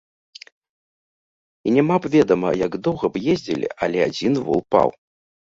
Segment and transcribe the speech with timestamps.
[1.65, 4.87] І няма б ведама, як доўга б ездзілі, але адзін вол паў.